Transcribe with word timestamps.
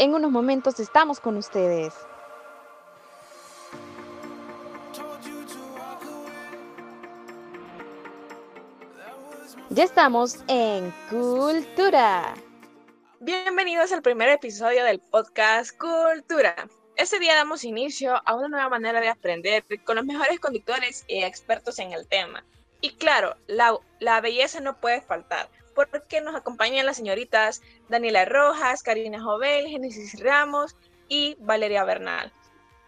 En 0.00 0.14
unos 0.14 0.30
momentos 0.30 0.78
estamos 0.78 1.18
con 1.18 1.36
ustedes. 1.36 1.92
Ya 9.70 9.82
estamos 9.82 10.44
en 10.46 10.94
Cultura. 11.10 12.32
Bienvenidos 13.18 13.90
al 13.90 14.02
primer 14.02 14.28
episodio 14.28 14.84
del 14.84 15.00
podcast 15.00 15.76
Cultura. 15.76 16.54
Este 16.94 17.18
día 17.18 17.34
damos 17.34 17.64
inicio 17.64 18.22
a 18.24 18.36
una 18.36 18.46
nueva 18.46 18.68
manera 18.68 19.00
de 19.00 19.08
aprender 19.08 19.64
con 19.84 19.96
los 19.96 20.04
mejores 20.04 20.38
conductores 20.38 21.04
y 21.08 21.24
expertos 21.24 21.80
en 21.80 21.92
el 21.92 22.06
tema. 22.06 22.44
Y 22.80 22.90
claro, 22.90 23.34
la, 23.48 23.76
la 23.98 24.20
belleza 24.20 24.60
no 24.60 24.80
puede 24.80 25.00
faltar, 25.00 25.48
porque 25.86 26.20
nos 26.20 26.34
acompañan 26.34 26.86
las 26.86 26.96
señoritas 26.96 27.62
Daniela 27.88 28.24
Rojas, 28.24 28.82
Karina 28.82 29.22
Jovel, 29.22 29.68
Genesis 29.68 30.20
Ramos 30.20 30.76
y 31.08 31.36
Valeria 31.40 31.84
Bernal. 31.84 32.32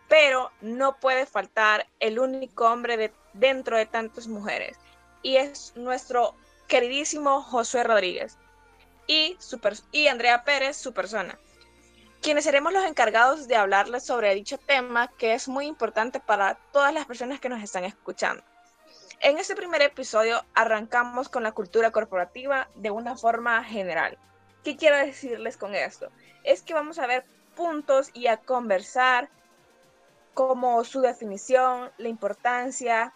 Pero 0.09 0.51
no 0.61 0.99
puede 0.99 1.27
faltar 1.27 1.87
el 2.01 2.19
único 2.19 2.67
hombre 2.67 2.97
de, 2.97 3.13
dentro 3.33 3.77
de 3.77 3.87
tantas 3.87 4.27
mujeres, 4.27 4.77
y 5.23 5.37
es 5.37 5.73
nuestro 5.77 6.35
queridísimo 6.67 7.43
Josué 7.43 7.85
Rodríguez 7.85 8.39
y, 9.07 9.37
y 9.93 10.07
Andrea 10.07 10.45
Pérez, 10.45 10.77
su 10.77 10.93
persona, 10.93 11.39
quienes 12.23 12.45
seremos 12.45 12.73
los 12.73 12.85
encargados 12.85 13.49
de 13.49 13.57
hablarles 13.57 14.05
sobre 14.05 14.35
dicho 14.35 14.59
tema 14.59 15.09
que 15.19 15.35
es 15.35 15.49
muy 15.49 15.67
importante 15.67 16.21
para 16.21 16.55
todas 16.73 16.95
las 16.95 17.07
personas 17.07 17.41
que 17.41 17.49
nos 17.49 17.63
están 17.63 17.85
escuchando. 17.85 18.43
En 19.23 19.37
este 19.37 19.55
primer 19.55 19.83
episodio 19.83 20.43
arrancamos 20.55 21.29
con 21.29 21.43
la 21.43 21.53
cultura 21.53 21.91
corporativa 21.91 22.71
de 22.75 22.91
una 22.91 23.17
forma 23.17 23.63
general. 23.63 24.17
¿Qué 24.65 24.79
quiero 24.79 24.97
decirles 24.97 25.59
con 25.59 25.75
esto? 25.75 26.09
Es 26.43 26.63
que 26.63 26.73
vamos 26.73 26.99
a 26.99 27.07
ver 27.07 27.27
puntos 27.55 28.09
y 28.15 28.29
a 28.29 28.39
conversar 28.39 29.29
como 30.33 30.85
su 30.85 31.03
definición, 31.03 31.91
la 31.99 32.09
importancia 32.09 33.13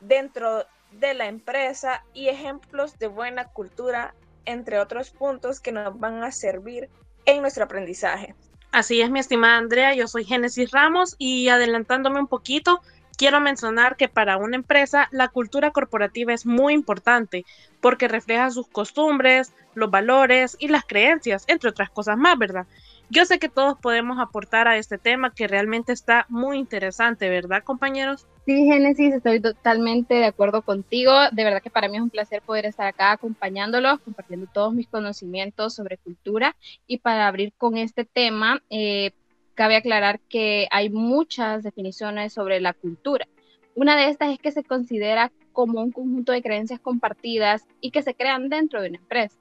dentro 0.00 0.64
de 0.92 1.12
la 1.12 1.26
empresa 1.26 2.02
y 2.14 2.28
ejemplos 2.28 2.98
de 2.98 3.08
buena 3.08 3.44
cultura, 3.44 4.14
entre 4.46 4.80
otros 4.80 5.10
puntos 5.10 5.60
que 5.60 5.70
nos 5.70 6.00
van 6.00 6.24
a 6.24 6.32
servir 6.32 6.88
en 7.26 7.42
nuestro 7.42 7.64
aprendizaje. 7.64 8.34
Así 8.72 9.02
es, 9.02 9.10
mi 9.10 9.20
estimada 9.20 9.58
Andrea, 9.58 9.94
yo 9.94 10.08
soy 10.08 10.24
Génesis 10.24 10.70
Ramos 10.70 11.14
y 11.18 11.48
adelantándome 11.48 12.20
un 12.20 12.28
poquito, 12.28 12.80
quiero 13.20 13.38
mencionar 13.38 13.96
que 13.96 14.08
para 14.08 14.38
una 14.38 14.56
empresa 14.56 15.06
la 15.10 15.28
cultura 15.28 15.72
corporativa 15.72 16.32
es 16.32 16.46
muy 16.46 16.72
importante 16.72 17.44
porque 17.82 18.08
refleja 18.08 18.50
sus 18.50 18.66
costumbres, 18.66 19.52
los 19.74 19.90
valores 19.90 20.56
y 20.58 20.68
las 20.68 20.86
creencias, 20.86 21.44
entre 21.46 21.68
otras 21.68 21.90
cosas 21.90 22.16
más, 22.16 22.38
¿verdad? 22.38 22.66
Yo 23.10 23.26
sé 23.26 23.38
que 23.38 23.50
todos 23.50 23.76
podemos 23.78 24.18
aportar 24.18 24.68
a 24.68 24.78
este 24.78 24.96
tema 24.96 25.34
que 25.34 25.48
realmente 25.48 25.92
está 25.92 26.24
muy 26.30 26.56
interesante, 26.56 27.28
¿verdad, 27.28 27.62
compañeros? 27.62 28.26
Sí, 28.46 28.64
Génesis, 28.64 29.12
estoy 29.12 29.38
totalmente 29.38 30.14
de 30.14 30.24
acuerdo 30.24 30.62
contigo. 30.62 31.12
De 31.30 31.44
verdad 31.44 31.60
que 31.60 31.68
para 31.68 31.88
mí 31.88 31.98
es 31.98 32.02
un 32.02 32.08
placer 32.08 32.40
poder 32.40 32.64
estar 32.64 32.86
acá 32.86 33.12
acompañándolos, 33.12 34.00
compartiendo 34.00 34.46
todos 34.50 34.72
mis 34.72 34.88
conocimientos 34.88 35.74
sobre 35.74 35.98
cultura. 35.98 36.56
Y 36.86 36.98
para 36.98 37.28
abrir 37.28 37.52
con 37.58 37.76
este 37.76 38.06
tema, 38.06 38.62
eh, 38.70 39.10
cabe 39.54 39.76
aclarar 39.76 40.20
que 40.20 40.68
hay 40.70 40.90
muchas 40.90 41.62
definiciones 41.62 42.32
sobre 42.32 42.60
la 42.60 42.72
cultura. 42.72 43.26
Una 43.74 43.96
de 43.96 44.08
estas 44.08 44.32
es 44.32 44.38
que 44.38 44.52
se 44.52 44.64
considera 44.64 45.32
como 45.52 45.80
un 45.80 45.92
conjunto 45.92 46.32
de 46.32 46.42
creencias 46.42 46.80
compartidas 46.80 47.66
y 47.80 47.90
que 47.90 48.02
se 48.02 48.14
crean 48.14 48.48
dentro 48.48 48.80
de 48.80 48.88
una 48.88 48.98
empresa. 48.98 49.36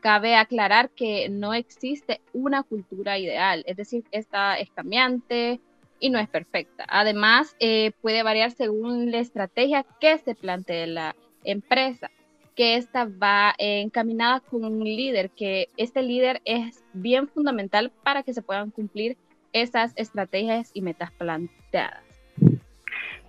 Cabe 0.00 0.34
aclarar 0.34 0.90
que 0.90 1.28
no 1.28 1.52
existe 1.54 2.20
una 2.32 2.62
cultura 2.62 3.18
ideal, 3.18 3.62
es 3.66 3.76
decir, 3.76 4.04
esta 4.10 4.58
es 4.58 4.70
cambiante 4.70 5.60
y 5.98 6.10
no 6.10 6.18
es 6.18 6.28
perfecta. 6.28 6.86
Además, 6.88 7.54
eh, 7.60 7.92
puede 8.00 8.22
variar 8.22 8.50
según 8.52 9.10
la 9.10 9.18
estrategia 9.18 9.84
que 10.00 10.16
se 10.18 10.34
plantee 10.34 10.86
la 10.86 11.14
empresa, 11.44 12.10
que 12.56 12.76
esta 12.76 13.04
va 13.04 13.54
encaminada 13.58 14.40
con 14.40 14.64
un 14.64 14.82
líder, 14.82 15.30
que 15.30 15.68
este 15.76 16.02
líder 16.02 16.40
es 16.44 16.82
bien 16.92 17.28
fundamental 17.28 17.92
para 18.02 18.22
que 18.22 18.32
se 18.32 18.42
puedan 18.42 18.70
cumplir 18.70 19.16
esas 19.52 19.92
estrategias 19.96 20.70
y 20.74 20.82
metas 20.82 21.10
planteadas. 21.12 22.02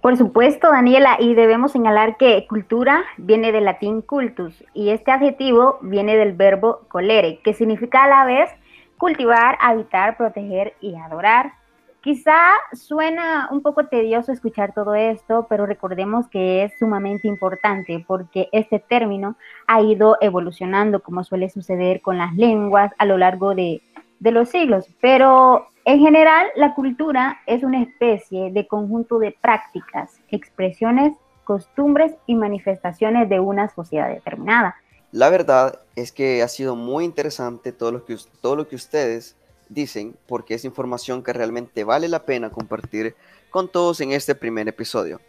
Por 0.01 0.17
supuesto, 0.17 0.71
Daniela, 0.71 1.17
y 1.19 1.35
debemos 1.35 1.73
señalar 1.73 2.17
que 2.17 2.47
cultura 2.47 3.03
viene 3.17 3.51
del 3.51 3.65
latín 3.65 4.01
cultus 4.01 4.63
y 4.73 4.89
este 4.89 5.11
adjetivo 5.11 5.77
viene 5.81 6.17
del 6.17 6.33
verbo 6.33 6.81
colere, 6.87 7.39
que 7.43 7.53
significa 7.53 8.05
a 8.05 8.07
la 8.07 8.25
vez 8.25 8.49
cultivar, 8.97 9.59
habitar, 9.61 10.17
proteger 10.17 10.73
y 10.81 10.95
adorar. 10.95 11.53
Quizá 12.01 12.35
suena 12.73 13.47
un 13.51 13.61
poco 13.61 13.85
tedioso 13.85 14.31
escuchar 14.31 14.73
todo 14.73 14.95
esto, 14.95 15.45
pero 15.47 15.67
recordemos 15.67 16.27
que 16.29 16.63
es 16.63 16.71
sumamente 16.79 17.27
importante 17.27 18.03
porque 18.07 18.49
este 18.51 18.79
término 18.79 19.35
ha 19.67 19.81
ido 19.81 20.17
evolucionando 20.19 21.03
como 21.03 21.23
suele 21.23 21.47
suceder 21.51 22.01
con 22.01 22.17
las 22.17 22.33
lenguas 22.33 22.91
a 22.97 23.05
lo 23.05 23.19
largo 23.19 23.53
de, 23.53 23.83
de 24.21 24.31
los 24.31 24.49
siglos, 24.49 24.85
pero 25.01 25.67
en 25.83 25.99
general, 25.99 26.47
la 26.55 26.75
cultura 26.75 27.41
es 27.47 27.63
una 27.63 27.81
especie 27.81 28.51
de 28.51 28.67
conjunto 28.67 29.17
de 29.17 29.35
prácticas, 29.41 30.19
expresiones, 30.29 31.13
costumbres 31.43 32.13
y 32.27 32.35
manifestaciones 32.35 33.27
de 33.29 33.39
una 33.39 33.67
sociedad 33.69 34.09
determinada. 34.09 34.75
La 35.11 35.29
verdad 35.29 35.79
es 35.95 36.11
que 36.11 36.43
ha 36.43 36.47
sido 36.47 36.75
muy 36.75 37.03
interesante 37.03 37.71
todo 37.71 37.91
lo 37.91 38.05
que, 38.05 38.15
todo 38.41 38.55
lo 38.55 38.67
que 38.67 38.75
ustedes 38.75 39.35
dicen, 39.69 40.15
porque 40.27 40.53
es 40.53 40.65
información 40.65 41.23
que 41.23 41.33
realmente 41.33 41.83
vale 41.83 42.07
la 42.07 42.23
pena 42.25 42.51
compartir 42.51 43.15
con 43.49 43.69
todos 43.69 44.01
en 44.01 44.11
este 44.11 44.35
primer 44.35 44.67
episodio. 44.67 45.19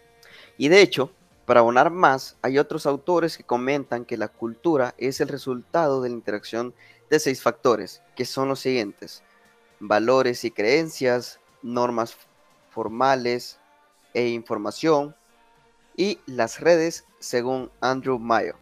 Y 0.58 0.68
de 0.68 0.82
hecho, 0.82 1.10
para 1.46 1.60
abonar 1.60 1.90
más, 1.90 2.36
hay 2.42 2.58
otros 2.58 2.84
autores 2.84 3.38
que 3.38 3.42
comentan 3.42 4.04
que 4.04 4.18
la 4.18 4.28
cultura 4.28 4.94
es 4.98 5.20
el 5.22 5.28
resultado 5.28 6.02
de 6.02 6.10
la 6.10 6.14
interacción 6.14 6.74
de 7.12 7.20
seis 7.20 7.42
factores, 7.42 8.00
que 8.16 8.24
son 8.24 8.48
los 8.48 8.60
siguientes 8.60 9.22
valores 9.80 10.44
y 10.44 10.50
creencias, 10.50 11.40
normas 11.62 12.16
formales 12.70 13.60
e 14.14 14.28
información, 14.28 15.14
y 15.94 16.20
las 16.24 16.60
redes 16.60 17.04
según 17.18 17.70
Andrew 17.82 18.18
Mayo. 18.18 18.54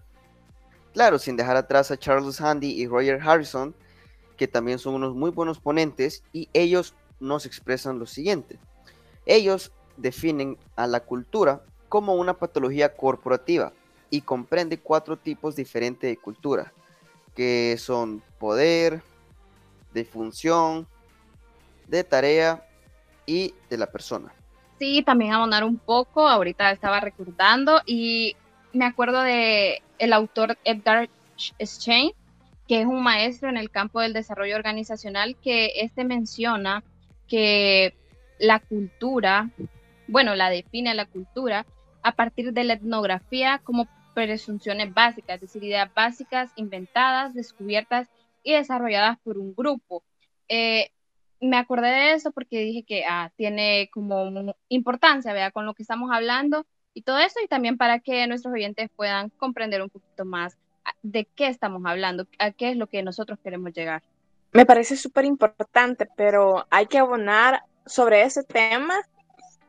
Claro, 0.94 1.20
sin 1.20 1.36
dejar 1.36 1.56
atrás 1.56 1.92
a 1.92 1.96
Charles 1.96 2.40
Handy 2.40 2.72
y 2.72 2.88
Roger 2.88 3.20
Harrison, 3.22 3.72
que 4.36 4.48
también 4.48 4.80
son 4.80 4.94
unos 4.94 5.14
muy 5.14 5.30
buenos 5.30 5.60
ponentes, 5.60 6.24
y 6.32 6.48
ellos 6.52 6.94
nos 7.20 7.46
expresan 7.46 8.00
lo 8.00 8.06
siguiente. 8.06 8.58
Ellos 9.26 9.70
definen 9.96 10.58
a 10.74 10.88
la 10.88 10.98
cultura 10.98 11.62
como 11.88 12.16
una 12.16 12.34
patología 12.34 12.96
corporativa 12.96 13.72
y 14.10 14.22
comprende 14.22 14.80
cuatro 14.80 15.16
tipos 15.16 15.54
diferentes 15.54 16.10
de 16.10 16.16
cultura, 16.16 16.72
que 17.40 17.78
son 17.78 18.22
poder, 18.38 19.00
de 19.94 20.04
función, 20.04 20.86
de 21.88 22.04
tarea 22.04 22.62
y 23.24 23.54
de 23.70 23.78
la 23.78 23.86
persona. 23.86 24.30
Sí, 24.78 25.02
también 25.02 25.32
abonar 25.32 25.64
un 25.64 25.78
poco, 25.78 26.28
ahorita 26.28 26.70
estaba 26.70 27.00
recordando 27.00 27.80
y 27.86 28.36
me 28.74 28.84
acuerdo 28.84 29.22
de 29.22 29.80
el 29.98 30.12
autor 30.12 30.58
Edgar 30.64 31.08
Schein, 31.38 32.12
que 32.68 32.82
es 32.82 32.86
un 32.86 33.02
maestro 33.02 33.48
en 33.48 33.56
el 33.56 33.70
campo 33.70 34.02
del 34.02 34.12
desarrollo 34.12 34.56
organizacional, 34.56 35.34
que 35.42 35.72
este 35.76 36.04
menciona 36.04 36.84
que 37.26 37.94
la 38.38 38.60
cultura, 38.60 39.48
bueno, 40.08 40.34
la 40.34 40.50
define 40.50 40.92
la 40.92 41.06
cultura 41.06 41.64
a 42.02 42.12
partir 42.12 42.52
de 42.52 42.64
la 42.64 42.74
etnografía 42.74 43.62
como 43.64 43.88
presunciones 44.14 44.92
básicas, 44.92 45.36
es 45.36 45.40
decir, 45.42 45.64
ideas 45.64 45.92
básicas 45.94 46.50
inventadas, 46.56 47.34
descubiertas 47.34 48.08
y 48.42 48.52
desarrolladas 48.52 49.18
por 49.20 49.38
un 49.38 49.54
grupo. 49.54 50.02
Eh, 50.48 50.90
me 51.40 51.56
acordé 51.56 51.88
de 51.88 52.12
eso 52.12 52.32
porque 52.32 52.58
dije 52.60 52.82
que 52.82 53.04
ah, 53.08 53.32
tiene 53.36 53.88
como 53.92 54.54
importancia, 54.68 55.32
¿verdad? 55.32 55.52
Con 55.52 55.66
lo 55.66 55.74
que 55.74 55.82
estamos 55.82 56.10
hablando 56.12 56.66
y 56.92 57.02
todo 57.02 57.18
eso, 57.18 57.38
y 57.42 57.48
también 57.48 57.76
para 57.76 58.00
que 58.00 58.26
nuestros 58.26 58.52
oyentes 58.52 58.90
puedan 58.94 59.30
comprender 59.30 59.80
un 59.82 59.90
poquito 59.90 60.24
más 60.24 60.56
ah, 60.84 60.92
de 61.02 61.26
qué 61.34 61.46
estamos 61.46 61.82
hablando, 61.86 62.26
a 62.38 62.50
qué 62.50 62.70
es 62.70 62.76
lo 62.76 62.88
que 62.88 63.02
nosotros 63.02 63.38
queremos 63.42 63.72
llegar. 63.72 64.02
Me 64.52 64.66
parece 64.66 64.96
súper 64.96 65.24
importante, 65.24 66.08
pero 66.16 66.66
hay 66.70 66.86
que 66.86 66.98
abonar 66.98 67.62
sobre 67.86 68.22
ese 68.22 68.42
tema 68.42 68.96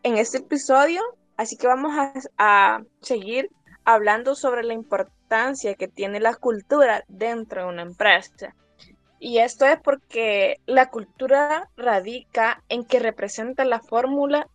en 0.03 0.17
este 0.17 0.39
episodio, 0.39 1.01
así 1.38 1.55
que 1.55 1.67
vamos 1.67 1.93
a, 1.95 2.13
a 2.38 2.83
seguir 3.01 3.49
hablando 3.85 4.35
sobre 4.35 4.63
la 4.63 4.73
importancia 4.73 5.75
que 5.75 5.87
tiene 5.87 6.19
la 6.19 6.35
cultura 6.35 7.03
dentro 7.07 7.63
de 7.63 7.69
una 7.69 7.81
empresa. 7.81 8.55
Y 9.19 9.37
esto 9.37 9.65
es 9.65 9.79
porque 9.79 10.59
la 10.65 10.89
cultura 10.89 11.69
radica 11.77 12.63
en 12.69 12.83
que 12.83 12.99
representa 12.99 13.65
la 13.65 13.79
fórmula 13.79 14.47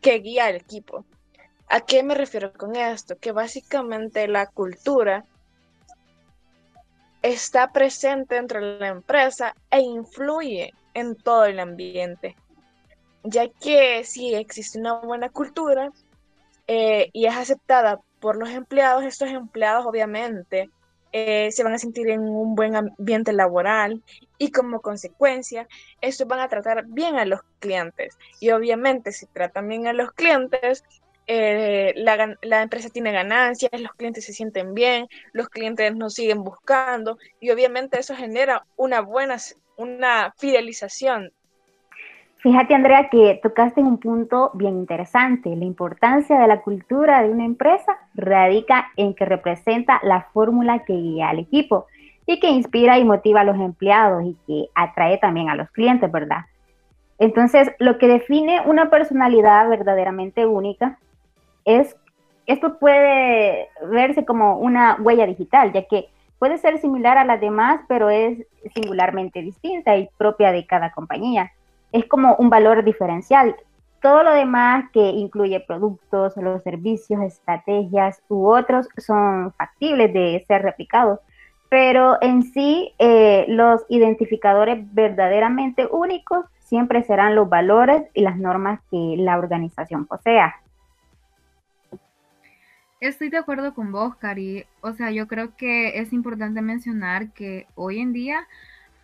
que 0.00 0.18
guía 0.18 0.46
al 0.46 0.56
equipo. 0.56 1.04
¿A 1.68 1.80
qué 1.80 2.02
me 2.02 2.14
refiero 2.14 2.52
con 2.52 2.76
esto? 2.76 3.16
Que 3.16 3.32
básicamente 3.32 4.26
la 4.28 4.46
cultura 4.46 5.24
está 7.22 7.72
presente 7.72 8.34
dentro 8.34 8.60
de 8.60 8.78
la 8.78 8.88
empresa 8.88 9.54
e 9.70 9.80
influye 9.80 10.74
en 10.94 11.14
todo 11.14 11.44
el 11.44 11.60
ambiente, 11.60 12.36
ya 13.22 13.48
que 13.48 14.04
si 14.04 14.34
existe 14.34 14.78
una 14.78 14.94
buena 14.94 15.30
cultura 15.30 15.90
eh, 16.66 17.08
y 17.12 17.26
es 17.26 17.36
aceptada 17.36 18.00
por 18.22 18.36
los 18.36 18.50
empleados, 18.50 19.02
estos 19.04 19.28
empleados 19.30 19.84
obviamente 19.84 20.70
eh, 21.10 21.50
se 21.50 21.64
van 21.64 21.74
a 21.74 21.78
sentir 21.78 22.08
en 22.08 22.20
un 22.20 22.54
buen 22.54 22.76
ambiente 22.76 23.32
laboral 23.32 24.00
y 24.38 24.52
como 24.52 24.80
consecuencia, 24.80 25.66
estos 26.00 26.28
van 26.28 26.38
a 26.38 26.48
tratar 26.48 26.86
bien 26.86 27.16
a 27.16 27.26
los 27.26 27.40
clientes. 27.58 28.16
Y 28.40 28.50
obviamente 28.52 29.10
si 29.10 29.26
tratan 29.26 29.68
bien 29.68 29.88
a 29.88 29.92
los 29.92 30.12
clientes, 30.12 30.84
eh, 31.26 31.92
la, 31.96 32.36
la, 32.42 32.62
empresa 32.62 32.88
tiene 32.90 33.10
ganancias, 33.10 33.72
los 33.80 33.92
clientes 33.92 34.24
se 34.24 34.32
sienten 34.32 34.72
bien, 34.72 35.08
los 35.32 35.48
clientes 35.48 35.94
nos 35.94 36.14
siguen 36.14 36.44
buscando 36.44 37.18
y 37.40 37.50
obviamente 37.50 37.98
eso 37.98 38.14
genera 38.14 38.64
una 38.76 39.00
buena, 39.00 39.36
una 39.76 40.32
fidelización. 40.38 41.32
Fíjate, 42.42 42.74
Andrea, 42.74 43.08
que 43.08 43.38
tocaste 43.40 43.80
un 43.80 43.98
punto 43.98 44.50
bien 44.54 44.76
interesante. 44.76 45.54
La 45.54 45.64
importancia 45.64 46.40
de 46.40 46.48
la 46.48 46.60
cultura 46.62 47.22
de 47.22 47.30
una 47.30 47.44
empresa 47.44 47.96
radica 48.14 48.90
en 48.96 49.14
que 49.14 49.24
representa 49.24 50.00
la 50.02 50.22
fórmula 50.32 50.84
que 50.84 50.92
guía 50.92 51.28
al 51.28 51.38
equipo 51.38 51.86
y 52.26 52.40
que 52.40 52.50
inspira 52.50 52.98
y 52.98 53.04
motiva 53.04 53.42
a 53.42 53.44
los 53.44 53.60
empleados 53.60 54.24
y 54.24 54.36
que 54.48 54.68
atrae 54.74 55.18
también 55.18 55.50
a 55.50 55.54
los 55.54 55.70
clientes, 55.70 56.10
¿verdad? 56.10 56.46
Entonces, 57.20 57.70
lo 57.78 57.96
que 57.98 58.08
define 58.08 58.60
una 58.66 58.90
personalidad 58.90 59.68
verdaderamente 59.68 60.44
única 60.44 60.98
es, 61.64 61.96
esto 62.46 62.80
puede 62.80 63.68
verse 63.88 64.24
como 64.24 64.58
una 64.58 64.96
huella 65.00 65.26
digital, 65.26 65.72
ya 65.72 65.84
que 65.84 66.08
puede 66.40 66.58
ser 66.58 66.78
similar 66.78 67.18
a 67.18 67.24
las 67.24 67.40
demás, 67.40 67.82
pero 67.86 68.10
es 68.10 68.44
singularmente 68.74 69.42
distinta 69.42 69.96
y 69.96 70.08
propia 70.18 70.50
de 70.50 70.66
cada 70.66 70.90
compañía. 70.90 71.52
Es 71.92 72.06
como 72.06 72.34
un 72.36 72.50
valor 72.50 72.84
diferencial. 72.84 73.54
Todo 74.00 74.24
lo 74.24 74.32
demás 74.32 74.86
que 74.92 75.00
incluye 75.00 75.60
productos, 75.60 76.36
los 76.36 76.62
servicios, 76.62 77.22
estrategias 77.22 78.20
u 78.28 78.48
otros 78.48 78.88
son 78.96 79.52
factibles 79.52 80.12
de 80.12 80.44
ser 80.48 80.62
replicados, 80.62 81.20
pero 81.68 82.18
en 82.20 82.42
sí 82.42 82.92
eh, 82.98 83.44
los 83.48 83.82
identificadores 83.88 84.84
verdaderamente 84.92 85.86
únicos 85.90 86.46
siempre 86.58 87.04
serán 87.04 87.34
los 87.34 87.48
valores 87.48 88.02
y 88.14 88.22
las 88.22 88.36
normas 88.38 88.80
que 88.90 89.14
la 89.18 89.38
organización 89.38 90.06
posea. 90.06 90.56
Estoy 93.02 93.30
de 93.30 93.38
acuerdo 93.38 93.74
con 93.74 93.90
vos, 93.90 94.14
Cari. 94.14 94.64
O 94.80 94.92
sea, 94.92 95.10
yo 95.10 95.26
creo 95.26 95.56
que 95.56 95.98
es 95.98 96.12
importante 96.12 96.62
mencionar 96.62 97.32
que 97.32 97.66
hoy 97.74 97.98
en 97.98 98.12
día 98.12 98.46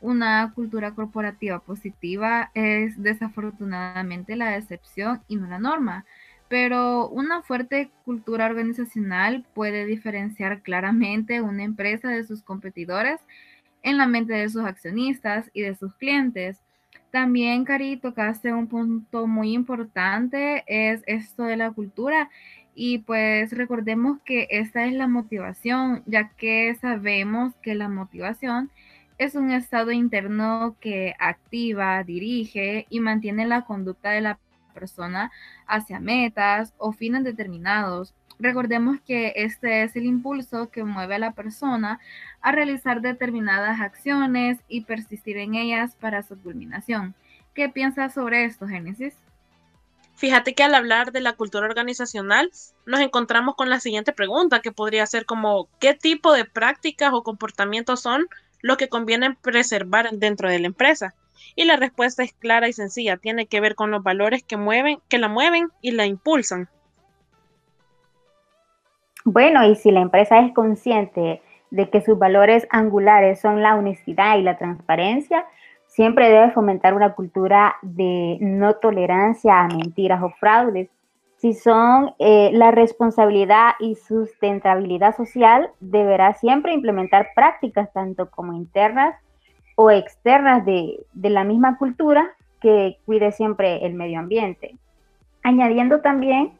una 0.00 0.52
cultura 0.54 0.94
corporativa 0.94 1.60
positiva 1.60 2.50
es 2.54 3.00
desafortunadamente 3.02 4.36
la 4.36 4.56
excepción 4.56 5.22
y 5.28 5.36
no 5.36 5.46
la 5.46 5.58
norma. 5.58 6.04
Pero 6.48 7.08
una 7.08 7.42
fuerte 7.42 7.90
cultura 8.04 8.46
organizacional 8.46 9.44
puede 9.54 9.84
diferenciar 9.84 10.62
claramente 10.62 11.42
una 11.42 11.62
empresa 11.62 12.08
de 12.08 12.24
sus 12.24 12.42
competidores 12.42 13.20
en 13.82 13.98
la 13.98 14.06
mente 14.06 14.32
de 14.34 14.48
sus 14.48 14.64
accionistas 14.64 15.50
y 15.52 15.62
de 15.62 15.74
sus 15.74 15.94
clientes. 15.94 16.58
También, 17.10 17.64
Cari, 17.64 17.96
tocaste 17.96 18.52
un 18.52 18.66
punto 18.66 19.26
muy 19.26 19.52
importante, 19.52 20.64
es 20.66 21.02
esto 21.06 21.44
de 21.44 21.56
la 21.56 21.70
cultura 21.70 22.30
y 22.74 22.98
pues 22.98 23.52
recordemos 23.52 24.20
que 24.24 24.46
esta 24.50 24.86
es 24.86 24.92
la 24.92 25.08
motivación, 25.08 26.02
ya 26.06 26.30
que 26.36 26.74
sabemos 26.80 27.54
que 27.56 27.74
la 27.74 27.88
motivación 27.88 28.70
es 29.18 29.34
un 29.34 29.50
estado 29.50 29.90
interno 29.90 30.76
que 30.80 31.14
activa, 31.18 32.02
dirige 32.04 32.86
y 32.88 33.00
mantiene 33.00 33.46
la 33.46 33.62
conducta 33.62 34.10
de 34.10 34.20
la 34.20 34.38
persona 34.72 35.32
hacia 35.66 35.98
metas 35.98 36.72
o 36.78 36.92
fines 36.92 37.24
determinados. 37.24 38.14
Recordemos 38.38 39.00
que 39.00 39.32
este 39.34 39.82
es 39.82 39.96
el 39.96 40.04
impulso 40.04 40.70
que 40.70 40.84
mueve 40.84 41.16
a 41.16 41.18
la 41.18 41.32
persona 41.32 41.98
a 42.40 42.52
realizar 42.52 43.00
determinadas 43.00 43.80
acciones 43.80 44.58
y 44.68 44.82
persistir 44.82 45.36
en 45.38 45.56
ellas 45.56 45.96
para 45.96 46.22
su 46.22 46.38
culminación. 46.38 47.16
¿Qué 47.54 47.68
piensas 47.68 48.14
sobre 48.14 48.44
esto, 48.44 48.68
Génesis? 48.68 49.16
Fíjate 50.14 50.54
que 50.54 50.62
al 50.62 50.74
hablar 50.74 51.10
de 51.10 51.20
la 51.20 51.34
cultura 51.34 51.66
organizacional 51.66 52.50
nos 52.86 53.00
encontramos 53.00 53.56
con 53.56 53.70
la 53.70 53.80
siguiente 53.80 54.12
pregunta 54.12 54.60
que 54.60 54.72
podría 54.72 55.06
ser 55.06 55.26
como 55.26 55.68
¿qué 55.80 55.94
tipo 55.94 56.32
de 56.32 56.44
prácticas 56.44 57.12
o 57.12 57.22
comportamientos 57.22 58.00
son 58.00 58.26
los 58.60 58.76
que 58.76 58.88
conviene 58.88 59.36
preservar 59.40 60.10
dentro 60.12 60.48
de 60.48 60.58
la 60.58 60.66
empresa? 60.66 61.14
Y 61.54 61.64
la 61.64 61.76
respuesta 61.76 62.22
es 62.22 62.32
clara 62.32 62.68
y 62.68 62.72
sencilla, 62.72 63.16
tiene 63.16 63.46
que 63.46 63.60
ver 63.60 63.74
con 63.74 63.90
los 63.90 64.02
valores 64.02 64.42
que 64.42 64.56
mueven, 64.56 64.98
que 65.08 65.18
la 65.18 65.28
mueven 65.28 65.68
y 65.80 65.92
la 65.92 66.06
impulsan. 66.06 66.68
Bueno, 69.24 69.64
y 69.64 69.76
si 69.76 69.90
la 69.90 70.00
empresa 70.00 70.40
es 70.40 70.52
consciente 70.52 71.42
de 71.70 71.90
que 71.90 72.00
sus 72.00 72.18
valores 72.18 72.66
angulares 72.70 73.40
son 73.40 73.62
la 73.62 73.76
honestidad 73.76 74.38
y 74.38 74.42
la 74.42 74.56
transparencia, 74.56 75.44
Siempre 75.88 76.30
debe 76.30 76.52
fomentar 76.52 76.94
una 76.94 77.14
cultura 77.14 77.76
de 77.82 78.38
no 78.40 78.74
tolerancia 78.74 79.62
a 79.62 79.68
mentiras 79.68 80.22
o 80.22 80.30
fraudes. 80.38 80.88
Si 81.38 81.54
son 81.54 82.14
eh, 82.18 82.50
la 82.52 82.70
responsabilidad 82.70 83.72
y 83.80 83.94
sustentabilidad 83.94 85.16
social, 85.16 85.70
deberá 85.80 86.34
siempre 86.34 86.74
implementar 86.74 87.28
prácticas 87.34 87.92
tanto 87.92 88.30
como 88.30 88.52
internas 88.52 89.14
o 89.76 89.90
externas 89.90 90.66
de, 90.66 91.00
de 91.12 91.30
la 91.30 91.44
misma 91.44 91.78
cultura 91.78 92.34
que 92.60 92.98
cuide 93.06 93.32
siempre 93.32 93.86
el 93.86 93.94
medio 93.94 94.18
ambiente. 94.18 94.76
Añadiendo 95.44 96.00
también 96.00 96.52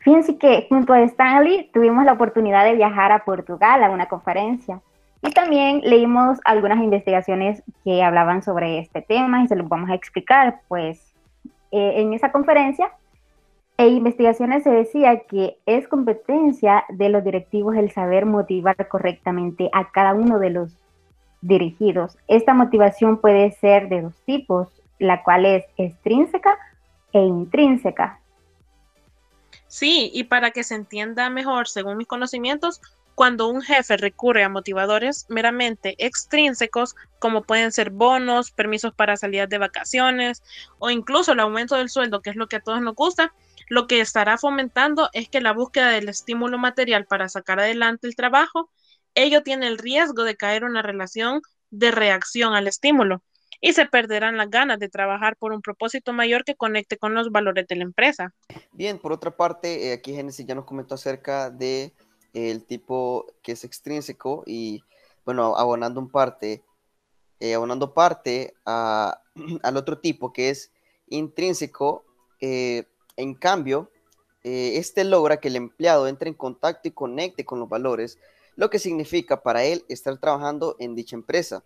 Fíjense 0.00 0.38
que 0.38 0.66
junto 0.68 0.94
a 0.94 1.02
Stanley 1.02 1.70
tuvimos 1.74 2.04
la 2.04 2.12
oportunidad 2.12 2.64
de 2.64 2.74
viajar 2.74 3.12
a 3.12 3.24
Portugal 3.24 3.84
a 3.84 3.90
una 3.90 4.06
conferencia 4.06 4.80
y 5.22 5.30
también 5.30 5.82
leímos 5.84 6.38
algunas 6.46 6.78
investigaciones 6.78 7.62
que 7.84 8.02
hablaban 8.02 8.42
sobre 8.42 8.78
este 8.78 9.02
tema 9.02 9.42
y 9.42 9.48
se 9.48 9.56
los 9.56 9.68
vamos 9.68 9.90
a 9.90 9.94
explicar. 9.94 10.60
Pues 10.68 11.14
eh, 11.70 12.00
en 12.00 12.14
esa 12.14 12.32
conferencia 12.32 12.90
e 13.80 13.88
investigaciones 13.88 14.62
se 14.62 14.68
decía 14.68 15.20
que 15.20 15.56
es 15.64 15.88
competencia 15.88 16.84
de 16.90 17.08
los 17.08 17.24
directivos 17.24 17.74
el 17.76 17.90
saber 17.90 18.26
motivar 18.26 18.76
correctamente 18.88 19.70
a 19.72 19.90
cada 19.90 20.12
uno 20.12 20.38
de 20.38 20.50
los 20.50 20.70
dirigidos. 21.40 22.18
Esta 22.28 22.52
motivación 22.52 23.22
puede 23.22 23.52
ser 23.52 23.88
de 23.88 24.02
dos 24.02 24.14
tipos, 24.26 24.68
la 24.98 25.22
cual 25.22 25.46
es 25.46 25.64
extrínseca 25.78 26.58
e 27.14 27.20
intrínseca. 27.20 28.20
Sí, 29.66 30.10
y 30.12 30.24
para 30.24 30.50
que 30.50 30.62
se 30.62 30.74
entienda 30.74 31.30
mejor, 31.30 31.66
según 31.66 31.96
mis 31.96 32.06
conocimientos, 32.06 32.82
cuando 33.14 33.48
un 33.48 33.62
jefe 33.62 33.96
recurre 33.96 34.44
a 34.44 34.50
motivadores 34.50 35.24
meramente 35.30 35.94
extrínsecos, 35.98 36.96
como 37.18 37.44
pueden 37.44 37.72
ser 37.72 37.88
bonos, 37.88 38.50
permisos 38.50 38.92
para 38.92 39.16
salidas 39.16 39.48
de 39.48 39.56
vacaciones 39.56 40.42
o 40.78 40.90
incluso 40.90 41.32
el 41.32 41.40
aumento 41.40 41.76
del 41.76 41.88
sueldo, 41.88 42.20
que 42.20 42.28
es 42.28 42.36
lo 42.36 42.46
que 42.46 42.56
a 42.56 42.60
todos 42.60 42.82
nos 42.82 42.94
gusta, 42.94 43.32
lo 43.70 43.86
que 43.86 44.00
estará 44.00 44.36
fomentando 44.36 45.08
es 45.12 45.28
que 45.28 45.40
la 45.40 45.52
búsqueda 45.52 45.90
del 45.90 46.08
estímulo 46.08 46.58
material 46.58 47.06
para 47.06 47.28
sacar 47.28 47.60
adelante 47.60 48.08
el 48.08 48.16
trabajo, 48.16 48.68
ello 49.14 49.44
tiene 49.44 49.68
el 49.68 49.78
riesgo 49.78 50.24
de 50.24 50.36
caer 50.36 50.64
en 50.64 50.70
una 50.70 50.82
relación 50.82 51.40
de 51.70 51.92
reacción 51.92 52.54
al 52.54 52.66
estímulo 52.66 53.22
y 53.60 53.72
se 53.72 53.86
perderán 53.86 54.36
las 54.36 54.50
ganas 54.50 54.80
de 54.80 54.88
trabajar 54.88 55.36
por 55.36 55.52
un 55.52 55.62
propósito 55.62 56.12
mayor 56.12 56.42
que 56.44 56.56
conecte 56.56 56.96
con 56.96 57.14
los 57.14 57.30
valores 57.30 57.68
de 57.68 57.76
la 57.76 57.84
empresa. 57.84 58.34
Bien, 58.72 58.98
por 58.98 59.12
otra 59.12 59.36
parte, 59.36 59.88
eh, 59.88 59.92
aquí 59.92 60.14
Genesis 60.14 60.44
ya 60.44 60.56
nos 60.56 60.64
comentó 60.64 60.96
acerca 60.96 61.48
de 61.48 61.94
el 62.32 62.64
tipo 62.64 63.26
que 63.40 63.52
es 63.52 63.62
extrínseco 63.62 64.42
y, 64.46 64.82
bueno, 65.24 65.56
abonando 65.56 66.00
un 66.00 66.10
parte, 66.10 66.64
eh, 67.38 67.54
abonando 67.54 67.94
parte 67.94 68.52
al 68.64 69.76
otro 69.76 70.00
tipo 70.00 70.32
que 70.32 70.50
es 70.50 70.72
intrínseco, 71.06 72.04
eh, 72.40 72.88
en 73.20 73.34
cambio, 73.34 73.90
eh, 74.42 74.72
este 74.76 75.04
logra 75.04 75.38
que 75.38 75.48
el 75.48 75.56
empleado 75.56 76.08
entre 76.08 76.28
en 76.28 76.34
contacto 76.34 76.88
y 76.88 76.92
conecte 76.92 77.44
con 77.44 77.60
los 77.60 77.68
valores, 77.68 78.18
lo 78.56 78.70
que 78.70 78.78
significa 78.78 79.42
para 79.42 79.64
él 79.64 79.84
estar 79.88 80.16
trabajando 80.18 80.76
en 80.78 80.94
dicha 80.94 81.16
empresa. 81.16 81.62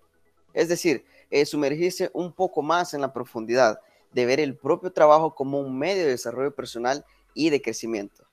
Es 0.52 0.68
decir, 0.68 1.04
sumergirse 1.46 2.10
un 2.12 2.32
poco 2.32 2.62
más 2.62 2.94
en 2.94 3.00
la 3.00 3.12
profundidad 3.12 3.80
de 4.12 4.26
ver 4.26 4.40
el 4.40 4.56
propio 4.56 4.92
trabajo 4.92 5.34
como 5.34 5.60
un 5.60 5.76
medio 5.76 6.04
de 6.04 6.10
desarrollo 6.10 6.54
personal 6.54 7.04
y 7.34 7.50
de 7.50 7.60
crecimiento. 7.60 8.24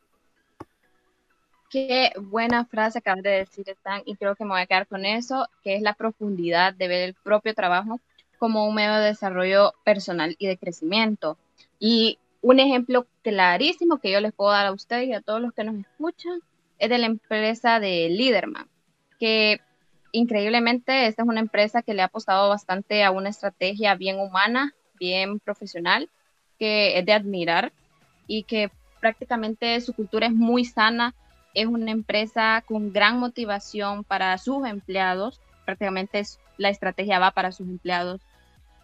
Qué 1.70 2.12
buena 2.20 2.66
frase 2.66 3.00
acabas 3.00 3.24
de 3.24 3.30
decir, 3.30 3.68
Stan, 3.70 4.02
y 4.06 4.16
creo 4.16 4.36
que 4.36 4.44
me 4.44 4.52
voy 4.52 4.62
a 4.62 4.66
quedar 4.66 4.88
con 4.88 5.06
eso, 5.06 5.48
que 5.64 5.76
es 5.76 5.82
la 5.82 5.94
profundidad 5.94 6.74
de 6.74 6.88
ver 6.88 7.02
el 7.02 7.14
propio 7.14 7.56
trabajo 7.56 8.00
como 8.38 8.68
un 8.68 8.76
medio 8.76 8.96
de 8.96 9.06
desarrollo 9.06 9.74
personal 9.86 10.36
y 10.38 10.48
de 10.48 10.58
crecimiento. 10.58 11.38
Y 11.80 12.20
un 12.42 12.60
ejemplo 12.60 13.08
clarísimo 13.22 14.00
que 14.00 14.12
yo 14.12 14.20
les 14.20 14.34
puedo 14.34 14.52
dar 14.52 14.66
a 14.66 14.72
ustedes 14.72 15.08
y 15.08 15.14
a 15.14 15.22
todos 15.22 15.42
los 15.42 15.54
que 15.54 15.64
nos 15.64 15.76
escuchan 15.76 16.40
es 16.80 16.90
de 16.90 16.98
la 16.98 17.06
empresa 17.06 17.80
de 17.80 18.10
Liderman, 18.10 18.68
que 19.20 19.62
increíblemente, 20.12 21.08
esta 21.08 21.22
es 21.22 21.28
una 21.28 21.40
empresa 21.40 21.84
que 21.84 21.94
le 21.94 22.02
ha 22.02 22.06
apostado 22.06 22.50
bastante 22.50 23.04
a 23.04 23.12
una 23.12 23.30
estrategia 23.30 23.96
bien 23.96 24.20
humana, 24.20 24.74
bien 25.00 25.40
profesional, 25.40 26.10
que 26.58 26.98
es 26.98 27.06
de 27.06 27.14
admirar 27.14 27.72
y 28.28 28.44
que 28.44 28.72
prácticamente 29.00 29.80
su 29.82 29.94
cultura 29.94 30.28
es 30.28 30.34
muy 30.34 30.66
sana, 30.66 31.14
es 31.54 31.68
una 31.68 31.92
empresa 31.92 32.64
con 32.66 32.92
gran 32.92 33.20
motivación 33.20 34.04
para 34.04 34.38
sus 34.38 34.66
empleados, 34.66 35.40
prácticamente 35.66 36.24
la 36.58 36.70
estrategia 36.70 37.20
va 37.20 37.32
para 37.32 37.52
sus 37.52 37.68
empleados. 37.68 38.22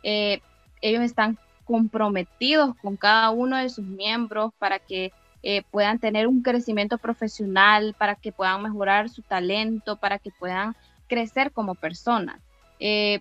Eh, 0.03 0.41
ellos 0.81 1.01
están 1.01 1.37
comprometidos 1.67 2.75
con 2.77 2.97
cada 2.97 3.29
uno 3.29 3.57
de 3.57 3.69
sus 3.69 3.85
miembros 3.85 4.53
para 4.57 4.79
que 4.79 5.11
eh, 5.43 5.63
puedan 5.69 5.99
tener 5.99 6.27
un 6.27 6.41
crecimiento 6.41 6.97
profesional, 6.97 7.95
para 7.97 8.15
que 8.15 8.31
puedan 8.31 8.63
mejorar 8.63 9.09
su 9.09 9.21
talento, 9.21 9.97
para 9.97 10.17
que 10.17 10.31
puedan 10.31 10.75
crecer 11.07 11.51
como 11.51 11.75
personas. 11.75 12.41
Eh, 12.79 13.19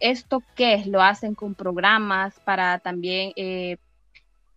¿Esto 0.00 0.42
qué 0.54 0.74
es? 0.74 0.86
Lo 0.86 1.02
hacen 1.02 1.34
con 1.34 1.54
programas 1.54 2.38
para 2.40 2.78
también 2.78 3.32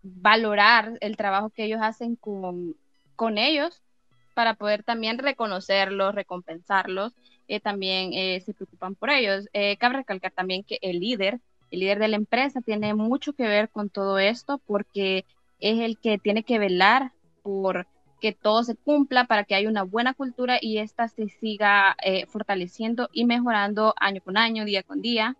valorar 0.01 0.97
el 1.01 1.17
trabajo 1.17 1.49
que 1.49 1.65
ellos 1.65 1.79
hacen 1.81 2.15
con, 2.15 2.75
con 3.15 3.37
ellos 3.37 3.81
para 4.33 4.53
poder 4.53 4.83
también 4.83 5.17
reconocerlos, 5.17 6.15
recompensarlos, 6.15 7.13
eh, 7.49 7.59
también 7.59 8.13
eh, 8.13 8.39
se 8.45 8.53
preocupan 8.53 8.95
por 8.95 9.09
ellos. 9.09 9.47
Eh, 9.51 9.75
cabe 9.77 9.97
recalcar 9.97 10.31
también 10.31 10.63
que 10.63 10.79
el 10.81 10.99
líder, 10.99 11.41
el 11.71 11.79
líder 11.79 11.99
de 11.99 12.07
la 12.07 12.15
empresa 12.15 12.61
tiene 12.61 12.93
mucho 12.93 13.33
que 13.33 13.47
ver 13.47 13.69
con 13.69 13.89
todo 13.89 14.19
esto 14.19 14.59
porque 14.65 15.25
es 15.59 15.79
el 15.79 15.97
que 15.99 16.17
tiene 16.17 16.43
que 16.43 16.59
velar 16.59 17.11
por 17.43 17.87
que 18.19 18.33
todo 18.33 18.63
se 18.63 18.75
cumpla 18.75 19.25
para 19.25 19.45
que 19.45 19.55
haya 19.55 19.69
una 19.69 19.83
buena 19.83 20.13
cultura 20.13 20.57
y 20.61 20.79
esta 20.79 21.07
se 21.07 21.29
siga 21.29 21.95
fortaleciendo 22.27 23.09
y 23.13 23.25
mejorando 23.25 23.93
año 23.97 24.21
con 24.21 24.37
año, 24.37 24.65
día 24.65 24.83
con 24.83 25.01
día. 25.01 25.37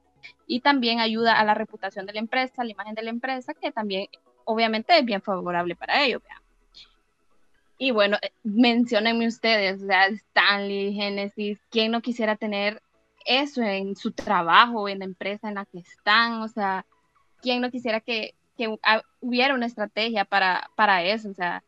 Y 0.48 0.62
también 0.62 1.00
ayuda 1.00 1.40
a 1.40 1.44
la 1.44 1.54
reputación 1.54 2.06
de 2.06 2.14
la 2.14 2.20
empresa, 2.20 2.62
a 2.62 2.64
la 2.64 2.72
imagen 2.72 2.96
de 2.96 3.04
la 3.04 3.10
empresa, 3.10 3.54
que 3.54 3.72
también 3.72 4.08
obviamente 4.46 4.98
es 4.98 5.06
bien 5.06 5.22
favorable 5.22 5.76
para 5.76 6.04
ellos. 6.04 6.22
Y 7.78 7.92
bueno, 7.92 8.18
eh, 8.22 8.32
menciónenme 8.44 9.28
ustedes, 9.28 9.82
Stanley, 9.82 10.94
Genesis, 10.94 11.60
¿quién 11.70 11.92
no 11.92 12.02
quisiera 12.02 12.36
tener 12.36 12.82
eso 13.30 13.62
en 13.62 13.96
su 13.96 14.12
trabajo, 14.12 14.90
en 14.90 15.00
la 15.00 15.06
empresa 15.06 15.48
en 15.48 15.56
la 15.56 15.66
que 15.66 15.80
están? 15.80 16.42
O 16.42 16.48
sea, 16.48 16.86
¿quién 17.42 17.62
no 17.62 17.72
quisiera 17.72 18.02
que, 18.02 18.36
hubiera 19.22 19.54
una 19.54 19.68
estrategia 19.68 20.26
para, 20.26 20.70
para 20.76 21.04
eso? 21.04 21.30
O 21.30 21.34
sea, 21.34 21.64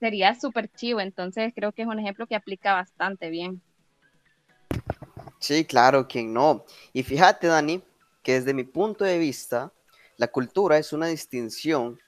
sería 0.00 0.34
súper 0.38 0.70
chivo. 0.72 1.00
Entonces, 1.00 1.52
creo 1.54 1.72
que 1.72 1.82
es 1.82 1.88
un 1.88 1.98
ejemplo 1.98 2.26
que 2.26 2.36
aplica 2.36 2.74
bastante 2.74 3.28
bien. 3.28 3.60
Sí, 5.38 5.64
claro, 5.64 6.06
¿quién 6.06 6.32
no? 6.32 6.64
Y 6.92 7.02
fíjate, 7.02 7.48
Dani, 7.48 7.82
que 8.22 8.34
desde 8.34 8.54
mi 8.54 8.64
punto 8.64 9.04
de 9.04 9.18
vista, 9.18 9.72
la 10.16 10.28
cultura 10.28 10.78
es 10.78 10.92
una 10.92 11.08
distinción 11.08 11.98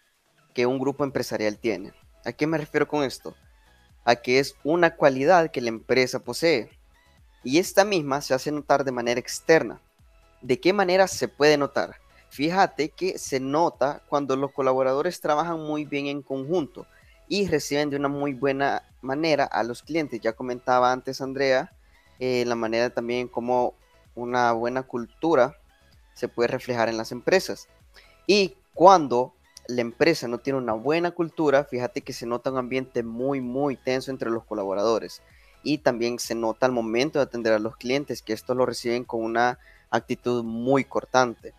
que 0.55 0.67
un 0.67 0.79
grupo 0.79 1.03
empresarial 1.03 1.59
tiene. 1.59 1.93
¿A 2.25 2.33
qué 2.33 2.47
me 2.47 2.59
refiero 2.59 2.87
con 2.87 3.03
esto? 3.03 3.35
A 4.05 4.17
que 4.17 4.39
es 4.39 4.55
una 4.63 4.95
cualidad 4.97 5.51
que 5.51 5.61
la 5.61 5.69
empresa 5.69 6.23
posee. 6.23 6.71
Y 7.45 7.59
esta 7.59 7.85
misma 7.85 8.21
se 8.21 8.35
hace 8.35 8.51
notar 8.51 8.85
de 8.85 8.93
manera 8.93 9.21
externa. 9.21 9.81
¿De 10.41 10.59
qué 10.59 10.73
manera 10.73 11.07
se 11.07 11.29
puede 11.29 11.57
notar? 11.57 11.97
Fíjate 12.31 12.89
que 12.89 13.19
se 13.19 13.39
nota 13.39 14.03
cuando 14.09 14.35
los 14.35 14.51
colaboradores 14.51 15.21
trabajan 15.21 15.61
muy 15.61 15.85
bien 15.85 16.07
en 16.07 16.23
conjunto 16.23 16.87
y 17.29 17.47
reciben 17.47 17.91
de 17.91 17.97
una 17.97 18.09
muy 18.09 18.33
buena 18.33 18.83
manera 19.03 19.45
a 19.45 19.63
los 19.63 19.83
clientes. 19.83 20.21
Ya 20.21 20.33
comentaba 20.33 20.91
antes 20.91 21.21
Andrea 21.21 21.71
eh, 22.19 22.45
la 22.47 22.55
manera 22.55 22.91
también 22.91 23.29
como 23.29 23.75
una 24.15 24.53
buena 24.53 24.83
cultura 24.83 25.57
se 26.15 26.29
puede 26.29 26.49
reflejar 26.49 26.89
en 26.89 26.97
las 26.97 27.13
empresas. 27.13 27.69
Y 28.27 28.57
cuando 28.73 29.35
la 29.67 29.81
empresa 29.81 30.29
no 30.29 30.39
tiene 30.39 30.59
una 30.59 30.75
buena 30.75 31.11
cultura, 31.11 31.65
fíjate 31.65 32.03
que 32.03 32.13
se 32.13 32.27
nota 32.27 32.51
un 32.51 32.59
ambiente 32.59 33.03
muy, 33.03 33.41
muy 33.41 33.77
tenso 33.77 34.11
entre 34.11 34.31
los 34.31 34.45
colaboradores. 34.45 35.23
Y 35.65 35.79
también 35.79 36.21
se 36.21 36.37
nota 36.37 36.67
al 36.67 36.73
momento 36.73 37.19
de 37.19 37.25
atender 37.25 37.53
a 37.55 37.59
los 37.59 37.77
clientes 37.77 38.23
que 38.23 38.33
esto 38.33 38.55
lo 38.55 38.67
reciben 38.67 39.03
con 39.03 39.25
una 39.25 39.59
actitud 39.91 40.45
muy 40.45 40.85
cortante. 40.85 41.53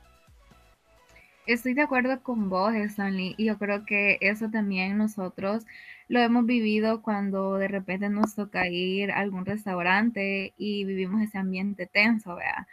Estoy 1.47 1.73
de 1.75 1.83
acuerdo 1.83 2.23
con 2.23 2.49
vos, 2.49 2.73
Stanley, 2.73 3.35
y 3.37 3.45
yo 3.45 3.57
creo 3.59 3.85
que 3.85 4.17
eso 4.21 4.49
también 4.49 4.97
nosotros 4.97 5.65
lo 6.07 6.19
hemos 6.19 6.45
vivido 6.45 7.01
cuando 7.03 7.55
de 7.55 7.67
repente 7.67 8.09
nos 8.09 8.33
toca 8.33 8.67
ir 8.67 9.11
a 9.11 9.19
algún 9.19 9.45
restaurante 9.45 10.53
y 10.57 10.85
vivimos 10.85 11.21
ese 11.21 11.37
ambiente 11.37 11.85
tenso, 11.85 12.35
¿vea? 12.35 12.67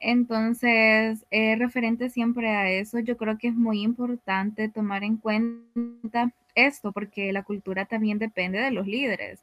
Entonces, 0.00 1.26
eh, 1.30 1.56
referente 1.56 2.10
siempre 2.10 2.50
a 2.50 2.70
eso, 2.70 2.98
yo 3.00 3.16
creo 3.16 3.38
que 3.38 3.48
es 3.48 3.54
muy 3.54 3.82
importante 3.82 4.68
tomar 4.68 5.04
en 5.04 5.16
cuenta 5.16 6.32
esto, 6.54 6.92
porque 6.92 7.32
la 7.32 7.42
cultura 7.44 7.84
también 7.86 8.18
depende 8.18 8.58
de 8.58 8.70
los 8.72 8.86
líderes 8.86 9.40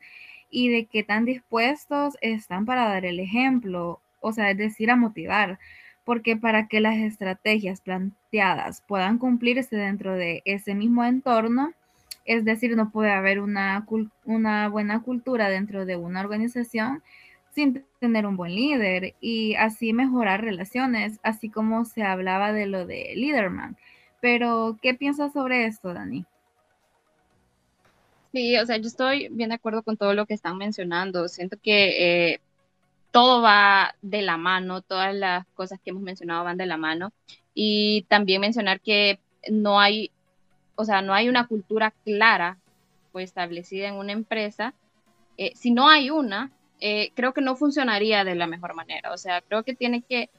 y 0.49 0.69
de 0.69 0.85
qué 0.85 1.03
tan 1.03 1.25
dispuestos 1.25 2.15
están 2.21 2.65
para 2.65 2.87
dar 2.87 3.05
el 3.05 3.19
ejemplo, 3.19 4.01
o 4.21 4.31
sea, 4.31 4.51
es 4.51 4.57
decir, 4.57 4.91
a 4.91 4.95
motivar, 4.95 5.59
porque 6.03 6.37
para 6.37 6.67
que 6.67 6.79
las 6.79 6.97
estrategias 6.97 7.81
planteadas 7.81 8.81
puedan 8.87 9.17
cumplirse 9.17 9.75
dentro 9.75 10.13
de 10.13 10.41
ese 10.45 10.75
mismo 10.75 11.03
entorno, 11.03 11.73
es 12.25 12.43
decir, 12.45 12.75
no 12.75 12.91
puede 12.91 13.11
haber 13.11 13.39
una, 13.39 13.85
una 14.25 14.69
buena 14.69 15.01
cultura 15.01 15.49
dentro 15.49 15.85
de 15.85 15.95
una 15.95 16.21
organización 16.21 17.03
sin 17.51 17.85
tener 17.99 18.25
un 18.25 18.35
buen 18.35 18.53
líder 18.53 19.15
y 19.21 19.55
así 19.55 19.93
mejorar 19.93 20.41
relaciones, 20.41 21.19
así 21.23 21.49
como 21.49 21.85
se 21.85 22.03
hablaba 22.03 22.51
de 22.51 22.65
lo 22.65 22.85
de 22.85 23.13
Leaderman. 23.15 23.77
Pero, 24.19 24.77
¿qué 24.81 24.93
piensas 24.93 25.33
sobre 25.33 25.65
esto, 25.65 25.93
Dani? 25.93 26.25
Sí, 28.35 28.57
o 28.57 28.65
sea, 28.65 28.75
yo 28.75 28.87
estoy 28.87 29.29
bien 29.29 29.47
de 29.47 29.55
acuerdo 29.55 29.81
con 29.81 29.95
todo 29.95 30.13
lo 30.13 30.25
que 30.25 30.33
están 30.33 30.57
mencionando. 30.57 31.29
Siento 31.29 31.55
que 31.57 32.33
eh, 32.33 32.41
todo 33.11 33.41
va 33.41 33.95
de 34.01 34.23
la 34.23 34.35
mano, 34.35 34.81
todas 34.81 35.15
las 35.15 35.47
cosas 35.53 35.79
que 35.79 35.91
hemos 35.91 36.03
mencionado 36.03 36.43
van 36.43 36.57
de 36.57 36.65
la 36.65 36.75
mano. 36.75 37.13
Y 37.53 38.01
también 38.09 38.41
mencionar 38.41 38.81
que 38.81 39.19
no 39.49 39.79
hay, 39.79 40.11
o 40.75 40.83
sea, 40.83 41.01
no 41.01 41.13
hay 41.13 41.29
una 41.29 41.47
cultura 41.47 41.93
clara 42.03 42.57
pues, 43.13 43.29
establecida 43.29 43.87
en 43.87 43.95
una 43.95 44.11
empresa. 44.11 44.73
Eh, 45.37 45.53
si 45.55 45.71
no 45.71 45.87
hay 45.87 46.09
una, 46.09 46.51
eh, 46.81 47.11
creo 47.15 47.33
que 47.33 47.39
no 47.39 47.55
funcionaría 47.55 48.25
de 48.25 48.35
la 48.35 48.47
mejor 48.47 48.75
manera. 48.75 49.13
O 49.13 49.17
sea, 49.17 49.39
creo 49.43 49.63
que 49.63 49.75
tiene 49.75 50.01
que 50.01 50.29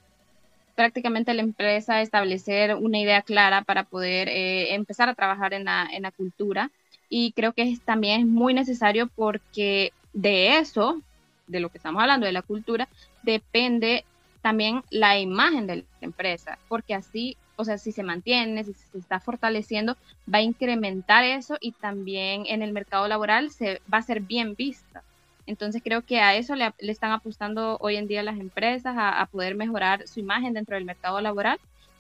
prácticamente 0.75 1.33
la 1.33 1.41
empresa 1.41 2.03
establecer 2.03 2.75
una 2.75 2.99
idea 2.99 3.23
clara 3.23 3.63
para 3.63 3.85
poder 3.85 4.29
eh, 4.29 4.75
empezar 4.75 5.09
a 5.09 5.15
trabajar 5.15 5.55
en 5.55 5.65
la, 5.65 5.89
en 5.91 6.03
la 6.03 6.11
cultura. 6.11 6.71
Y 7.09 7.33
creo 7.33 7.53
que 7.53 7.63
es, 7.63 7.81
también 7.81 8.21
es 8.21 8.27
muy 8.27 8.55
necesario 8.55 9.09
porque 9.09 9.93
de 10.13 10.59
eso, 10.59 11.01
de 11.47 11.61
lo 11.61 11.69
que 11.69 11.79
estamos 11.79 12.01
hablando, 12.01 12.27
de 12.27 12.33
la 12.33 12.43
cultura, 12.43 12.89
depende 13.23 14.05
también 14.41 14.83
la 14.91 15.19
imagen 15.19 15.67
de 15.67 15.77
la 15.77 15.85
empresa, 16.01 16.59
porque 16.69 16.95
así, 16.95 17.37
o 17.57 17.65
sea, 17.65 17.79
si 17.79 17.91
se 17.91 18.05
mantiene, 18.05 18.63
si 18.63 18.75
se 18.75 18.99
está 18.99 19.19
fortaleciendo, 19.19 19.97
va 20.33 20.39
a 20.39 20.43
incrementar 20.43 21.25
eso 21.25 21.57
y 21.61 21.73
también 21.73 22.45
en 22.47 22.63
el 22.63 22.73
mercado 22.73 23.09
laboral 23.09 23.51
se 23.51 23.83
va 23.93 23.99
a 23.99 24.03
ser 24.03 24.21
bien 24.21 24.55
vista. 24.55 25.03
Entonces 25.47 25.83
creo 25.83 26.03
que 26.03 26.21
a 26.21 26.37
eso 26.37 26.55
le, 26.55 26.73
están 26.79 27.13
apostando 27.13 27.77
hoy 27.81 27.97
en 27.97 28.07
día 28.07 28.23
las 28.23 28.39
empresas, 28.39 28.95
a, 28.97 29.27
poder 29.27 29.55
mejorar 29.55 30.07
su 30.07 30.21
imagen 30.21 30.55
dentro 30.55 30.77
del 30.77 30.85
mercado 30.85 31.21
laboral 31.21 31.59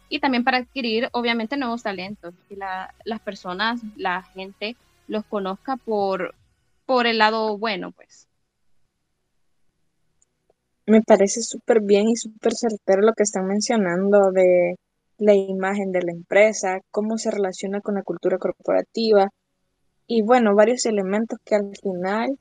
y 0.08 0.20
también 0.20 0.44
para 0.44 0.58
adquirir 0.58 1.08
obviamente 1.12 1.56
nuevos 1.56 1.82
talentos, 1.82 2.32
las 3.04 3.20
personas, 3.20 3.80
la 3.96 4.22
gente 4.22 4.76
los 5.08 5.25
conozca 5.25 5.76
por, 5.76 6.34
por 6.86 7.06
el 7.06 7.18
lado 7.18 7.56
bueno, 7.58 7.92
pues. 7.92 8.26
Me 10.86 11.02
parece 11.02 11.42
súper 11.42 11.80
bien 11.80 12.08
y 12.08 12.16
súper 12.16 12.54
certero 12.54 13.02
lo 13.02 13.12
que 13.12 13.25
están 13.25 13.46
mencionando 13.46 14.30
de 14.30 14.76
la 15.18 15.34
imagen 15.34 15.92
de 15.92 16.02
la 16.02 16.12
empresa, 16.12 16.80
cómo 16.90 17.18
se 17.18 17.30
relaciona 17.30 17.80
con 17.80 17.96
la 17.96 18.02
cultura 18.02 18.38
corporativa 18.38 19.30
y 20.06 20.22
bueno, 20.22 20.54
varios 20.54 20.86
elementos 20.86 21.38
que 21.44 21.56
al 21.56 21.76
final 21.76 22.38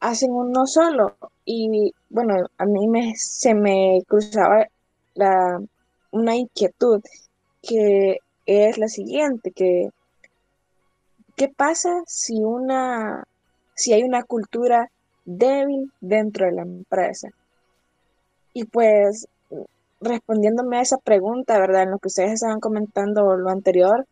hacen 0.00 0.32
uno 0.32 0.66
solo. 0.66 1.16
Y 1.44 1.92
bueno, 2.10 2.34
a 2.58 2.66
mí 2.66 2.88
me, 2.88 3.14
se 3.16 3.54
me 3.54 4.02
cruzaba 4.06 4.66
la, 5.14 5.60
una 6.10 6.36
inquietud 6.36 7.00
que 7.62 8.18
es 8.46 8.78
la 8.78 8.88
siguiente, 8.88 9.52
que 9.52 9.90
¿qué 11.36 11.48
pasa 11.48 12.02
si 12.06 12.42
una 12.42 13.24
si 13.74 13.92
hay 13.92 14.02
una 14.02 14.22
cultura 14.22 14.90
débil 15.24 15.92
dentro 16.00 16.46
de 16.46 16.52
la 16.52 16.62
empresa? 16.62 17.30
Y 18.52 18.64
pues 18.64 19.28
respondiéndome 20.00 20.78
a 20.78 20.82
esa 20.82 20.98
pregunta, 20.98 21.58
¿verdad? 21.58 21.84
En 21.84 21.92
lo 21.92 21.98
que 21.98 22.08
ustedes 22.08 22.32
estaban 22.32 22.60
comentando 22.60 23.36
lo 23.36 23.50
anterior, 23.50 24.06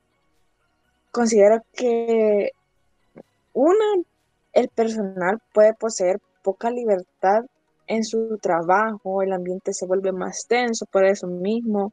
considero 1.10 1.62
que 1.74 2.52
una 3.52 3.84
el 4.52 4.68
personal 4.68 5.40
puede 5.52 5.74
poseer 5.74 6.20
poca 6.42 6.70
libertad 6.70 7.44
en 7.86 8.04
su 8.04 8.38
trabajo, 8.38 9.22
el 9.22 9.32
ambiente 9.32 9.72
se 9.72 9.86
vuelve 9.86 10.12
más 10.12 10.46
tenso 10.48 10.86
por 10.86 11.04
eso 11.04 11.26
mismo. 11.26 11.92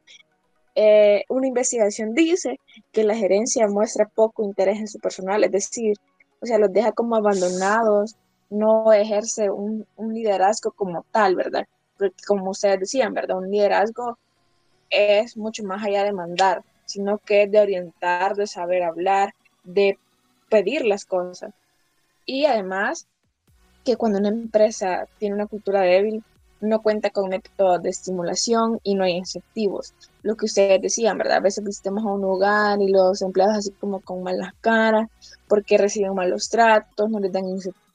Eh, 0.80 1.24
una 1.28 1.48
investigación 1.48 2.14
dice 2.14 2.60
que 2.92 3.02
la 3.02 3.16
gerencia 3.16 3.66
muestra 3.66 4.06
poco 4.06 4.44
interés 4.44 4.78
en 4.78 4.86
su 4.86 5.00
personal, 5.00 5.42
es 5.42 5.50
decir, 5.50 5.96
o 6.40 6.46
sea, 6.46 6.56
los 6.56 6.72
deja 6.72 6.92
como 6.92 7.16
abandonados, 7.16 8.14
no 8.48 8.92
ejerce 8.92 9.50
un, 9.50 9.88
liderazgo 9.98 10.70
como 10.70 11.04
tal, 11.10 11.34
¿verdad? 11.34 11.66
Como 12.28 12.50
ustedes 12.50 12.78
decían, 12.78 13.12
¿verdad? 13.12 13.38
Un 13.38 13.50
liderazgo 13.50 14.18
es 14.88 15.36
mucho 15.36 15.64
más 15.64 15.84
allá 15.84 16.04
de 16.04 16.12
mandar, 16.12 16.62
sino 16.84 17.18
que 17.18 17.42
es 17.42 17.50
de 17.50 17.58
orientar, 17.58 18.36
de 18.36 18.46
saber 18.46 18.84
hablar, 18.84 19.34
de 19.64 19.98
pedir 20.48 20.84
las 20.84 21.04
cosas. 21.04 21.52
Y 22.24 22.44
además, 22.44 23.08
que 23.84 23.96
cuando 23.96 24.20
una 24.20 24.28
empresa 24.28 25.08
tiene 25.18 25.34
una 25.34 25.48
cultura 25.48 25.80
débil, 25.80 26.22
no 26.60 26.82
cuenta 26.82 27.10
con 27.10 27.28
métodos 27.28 27.82
de 27.82 27.90
estimulación 27.90 28.80
y 28.82 28.94
no 28.94 29.04
hay 29.04 29.12
incentivos. 29.12 29.94
Lo 30.22 30.36
que 30.36 30.46
ustedes 30.46 30.80
decían, 30.80 31.18
¿verdad? 31.18 31.38
A 31.38 31.40
veces 31.40 31.64
visitamos 31.64 32.04
a 32.04 32.12
un 32.12 32.24
hogar 32.24 32.80
y 32.82 32.88
los 32.88 33.22
empleados 33.22 33.56
así 33.56 33.70
como 33.72 34.00
con 34.00 34.22
malas 34.22 34.52
caras 34.60 35.08
porque 35.46 35.78
reciben 35.78 36.14
malos 36.14 36.48
tratos, 36.48 37.10
no 37.10 37.20
les 37.20 37.32
dan 37.32 37.44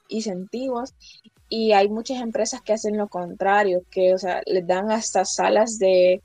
incentivos. 0.08 0.94
Y 1.50 1.74
hay 1.74 1.90
muchas 1.90 2.22
empresas 2.22 2.62
que 2.62 2.74
hacen 2.74 2.98
lo 2.98 3.08
contrario, 3.08 3.84
que, 3.92 4.14
o 4.14 4.18
sea, 4.18 4.42
les 4.46 4.66
dan 4.66 4.92
hasta 4.92 5.24
salas 5.26 5.78
de, 5.78 6.22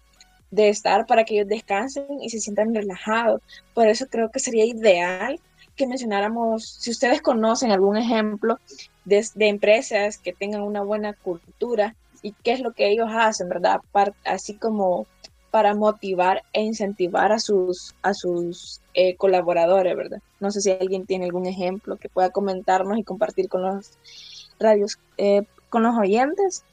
de 0.50 0.68
estar 0.68 1.07
para 1.07 1.25
que 1.25 1.35
ellos 1.35 1.49
descansen 1.49 2.07
y 2.23 2.30
se 2.30 2.40
sientan 2.40 2.75
relajados. 2.75 3.42
Por 3.75 3.88
eso 3.88 4.07
creo 4.09 4.30
que 4.30 4.38
sería 4.38 4.64
ideal 4.64 5.38
que 5.76 5.87
mencionáramos, 5.87 6.68
si 6.68 6.90
ustedes 6.90 7.23
conocen 7.23 7.71
algún 7.71 7.97
ejemplo 7.97 8.59
de, 9.04 9.25
de 9.35 9.49
empresas 9.49 10.18
que 10.18 10.33
tengan 10.33 10.62
una 10.62 10.83
buena 10.83 11.12
cultura 11.12 11.95
y 12.22 12.32
qué 12.32 12.52
es 12.52 12.60
lo 12.60 12.72
que 12.72 12.88
ellos 12.88 13.08
hacen, 13.12 13.48
¿verdad? 13.48 13.80
así 14.25 14.54
como 14.54 15.06
para 15.50 15.75
motivar 15.75 16.42
e 16.52 16.62
incentivar 16.62 17.32
a 17.32 17.38
sus, 17.38 17.94
a 18.02 18.12
sus 18.12 18.80
eh, 18.94 19.16
colaboradores, 19.16 19.96
¿verdad? 19.96 20.20
No 20.40 20.50
sé 20.50 20.60
si 20.60 20.70
alguien 20.70 21.06
tiene 21.06 21.25
algún 21.25 21.46
ejemplo 21.46 21.96
que 21.96 22.08
pueda 22.08 22.30
comentarnos 22.30 22.98
y 22.98 23.04
compartir 23.04 23.48
con 23.48 23.62
los 23.62 23.98
radios, 24.58 24.98
eh, 25.16 25.44
con 25.70 25.82
los 25.82 25.96
oyentes. 25.96 26.64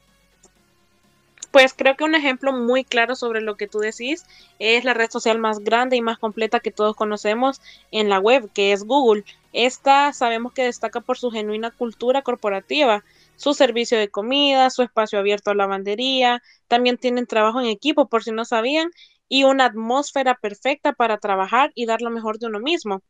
Pues 1.50 1.72
creo 1.72 1.96
que 1.96 2.04
un 2.04 2.14
ejemplo 2.14 2.52
muy 2.52 2.84
claro 2.84 3.16
sobre 3.16 3.40
lo 3.40 3.56
que 3.56 3.66
tú 3.66 3.78
decís 3.78 4.26
es 4.58 4.84
la 4.84 4.92
red 4.92 5.10
social 5.10 5.38
más 5.38 5.60
grande 5.60 5.96
y 5.96 6.02
más 6.02 6.18
completa 6.18 6.60
que 6.60 6.70
todos 6.70 6.94
conocemos 6.94 7.62
en 7.92 8.10
la 8.10 8.18
web, 8.18 8.50
que 8.52 8.72
es 8.72 8.84
Google. 8.84 9.24
Esta 9.54 10.12
sabemos 10.12 10.52
que 10.52 10.64
destaca 10.64 11.00
por 11.00 11.16
su 11.16 11.30
genuina 11.30 11.70
cultura 11.70 12.20
corporativa, 12.20 13.04
su 13.36 13.54
servicio 13.54 13.98
de 13.98 14.08
comida, 14.08 14.70
su 14.70 14.82
espacio 14.82 15.18
abierto 15.18 15.50
a 15.50 15.54
lavandería, 15.54 16.42
también 16.68 16.98
tienen 16.98 17.26
trabajo 17.26 17.60
en 17.60 17.66
equipo 17.66 18.08
por 18.08 18.24
si 18.24 18.32
no 18.32 18.44
sabían 18.44 18.90
y 19.28 19.44
una 19.44 19.66
atmósfera 19.66 20.34
perfecta 20.34 20.92
para 20.92 21.18
trabajar 21.18 21.72
y 21.74 21.86
dar 21.86 22.02
lo 22.02 22.10
mejor 22.10 22.38
de 22.38 22.46
uno 22.46 22.60
mismo. 22.60 23.02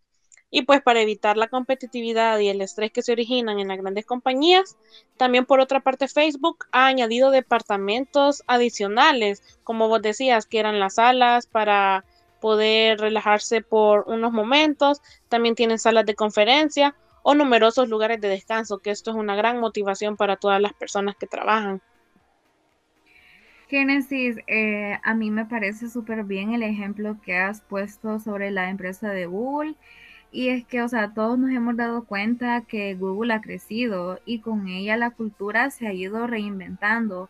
Y 0.50 0.62
pues 0.62 0.80
para 0.80 1.00
evitar 1.00 1.36
la 1.36 1.48
competitividad 1.48 2.38
y 2.38 2.48
el 2.48 2.60
estrés 2.60 2.92
que 2.92 3.02
se 3.02 3.12
originan 3.12 3.58
en 3.58 3.68
las 3.68 3.78
grandes 3.78 4.06
compañías, 4.06 4.76
también 5.16 5.44
por 5.44 5.60
otra 5.60 5.80
parte 5.80 6.08
Facebook 6.08 6.66
ha 6.70 6.86
añadido 6.86 7.30
departamentos 7.30 8.42
adicionales, 8.46 9.42
como 9.64 9.88
vos 9.88 10.02
decías, 10.02 10.46
que 10.46 10.60
eran 10.60 10.78
las 10.78 10.94
salas 10.94 11.46
para 11.46 12.04
poder 12.40 13.00
relajarse 13.00 13.60
por 13.60 14.04
unos 14.08 14.32
momentos, 14.32 15.00
también 15.28 15.56
tienen 15.56 15.78
salas 15.78 16.06
de 16.06 16.14
conferencia 16.14 16.94
o 17.28 17.34
numerosos 17.34 17.88
lugares 17.88 18.20
de 18.20 18.28
descanso, 18.28 18.78
que 18.78 18.92
esto 18.92 19.10
es 19.10 19.16
una 19.16 19.34
gran 19.34 19.58
motivación 19.58 20.16
para 20.16 20.36
todas 20.36 20.60
las 20.60 20.72
personas 20.74 21.16
que 21.16 21.26
trabajan. 21.26 21.82
Génesis, 23.66 24.36
eh, 24.46 24.96
a 25.02 25.12
mí 25.12 25.32
me 25.32 25.44
parece 25.44 25.90
súper 25.90 26.22
bien 26.22 26.52
el 26.52 26.62
ejemplo 26.62 27.20
que 27.20 27.36
has 27.36 27.62
puesto 27.62 28.20
sobre 28.20 28.52
la 28.52 28.70
empresa 28.70 29.10
de 29.10 29.26
Google. 29.26 29.74
Y 30.30 30.50
es 30.50 30.64
que, 30.66 30.82
o 30.82 30.88
sea, 30.88 31.14
todos 31.14 31.36
nos 31.36 31.50
hemos 31.50 31.76
dado 31.76 32.04
cuenta 32.04 32.60
que 32.60 32.94
Google 32.94 33.34
ha 33.34 33.40
crecido 33.40 34.20
y 34.24 34.38
con 34.38 34.68
ella 34.68 34.96
la 34.96 35.10
cultura 35.10 35.70
se 35.70 35.88
ha 35.88 35.92
ido 35.92 36.28
reinventando. 36.28 37.28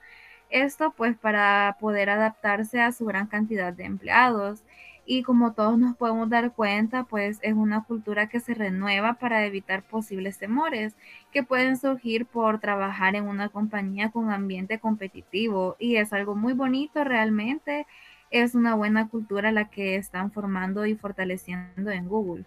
Esto 0.51 0.93
pues 0.95 1.17
para 1.17 1.79
poder 1.81 2.11
adaptarse 2.11 2.83
a 2.83 2.93
su 2.93 3.07
gran 3.07 3.29
cantidad 3.29 3.73
de 3.73 3.85
empleados 3.85 4.63
y 5.07 5.23
como 5.23 5.53
todos 5.53 5.79
nos 5.79 5.97
podemos 5.97 6.29
dar 6.29 6.53
cuenta, 6.53 7.05
pues 7.05 7.38
es 7.42 7.55
una 7.55 7.85
cultura 7.85 8.29
que 8.29 8.40
se 8.40 8.55
renueva 8.55 9.14
para 9.14 9.47
evitar 9.47 9.85
posibles 9.85 10.38
temores 10.38 10.95
que 11.33 11.45
pueden 11.45 11.77
surgir 11.77 12.27
por 12.27 12.59
trabajar 12.59 13.14
en 13.14 13.29
una 13.29 13.49
compañía 13.49 14.11
con 14.11 14.31
ambiente 14.31 14.81
competitivo 14.81 15.77
y 15.79 15.97
es 15.97 16.12
algo 16.12 16.35
muy 16.35 16.55
bonito 16.55 17.05
realmente. 17.05 17.87
Es 18.33 18.57
una 18.57 18.75
buena 18.75 19.09
cultura 19.09 19.53
la 19.53 19.71
que 19.71 19.95
están 19.95 20.33
formando 20.33 20.85
y 20.85 20.97
fortaleciendo 20.97 21.92
en 21.92 22.09
Google. 22.09 22.45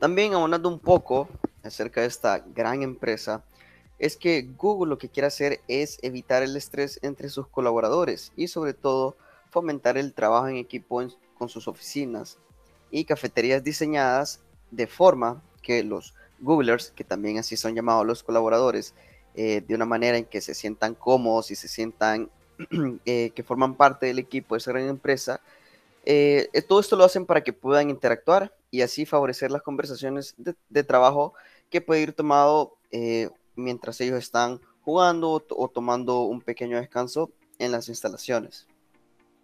También 0.00 0.34
aunando 0.34 0.68
un 0.68 0.80
poco 0.80 1.28
acerca 1.62 2.00
de 2.00 2.08
esta 2.08 2.40
gran 2.40 2.82
empresa, 2.82 3.44
es 4.00 4.16
que 4.16 4.42
Google 4.42 4.90
lo 4.90 4.98
que 4.98 5.08
quiere 5.08 5.26
hacer 5.28 5.60
es 5.68 5.98
evitar 6.02 6.42
el 6.42 6.56
estrés 6.56 6.98
entre 7.02 7.28
sus 7.28 7.46
colaboradores 7.48 8.32
y 8.36 8.48
sobre 8.48 8.74
todo 8.74 9.16
fomentar 9.50 9.98
el 9.98 10.12
trabajo 10.12 10.48
en 10.48 10.56
equipo 10.56 11.02
con 11.36 11.48
sus 11.48 11.68
oficinas 11.68 12.38
y 12.90 13.04
cafeterías 13.04 13.62
diseñadas 13.62 14.40
de 14.70 14.86
forma 14.86 15.42
que 15.62 15.82
los 15.82 16.14
Googlers, 16.40 16.90
que 16.90 17.04
también 17.04 17.38
así 17.38 17.56
son 17.56 17.74
llamados 17.74 18.06
los 18.06 18.22
colaboradores, 18.22 18.94
eh, 19.34 19.62
de 19.66 19.74
una 19.74 19.84
manera 19.84 20.18
en 20.18 20.24
que 20.24 20.40
se 20.40 20.54
sientan 20.54 20.94
cómodos 20.94 21.50
y 21.50 21.56
se 21.56 21.68
sientan 21.68 22.30
eh, 23.04 23.30
que 23.34 23.42
forman 23.42 23.76
parte 23.76 24.06
del 24.06 24.18
equipo 24.18 24.54
de 24.54 24.58
esa 24.58 24.72
gran 24.72 24.88
empresa, 24.88 25.40
eh, 26.04 26.48
todo 26.66 26.80
esto 26.80 26.96
lo 26.96 27.04
hacen 27.04 27.26
para 27.26 27.42
que 27.42 27.52
puedan 27.52 27.90
interactuar 27.90 28.54
y 28.70 28.80
así 28.80 29.04
favorecer 29.04 29.50
las 29.50 29.62
conversaciones 29.62 30.34
de, 30.38 30.54
de 30.68 30.84
trabajo 30.84 31.34
que 31.70 31.80
puede 31.80 32.00
ir 32.00 32.12
tomado 32.14 32.76
mientras 33.54 34.00
ellos 34.00 34.18
están 34.18 34.60
jugando 34.82 35.44
o 35.50 35.68
tomando 35.68 36.22
un 36.22 36.40
pequeño 36.40 36.78
descanso 36.78 37.30
en 37.58 37.72
las 37.72 37.88
instalaciones. 37.90 38.66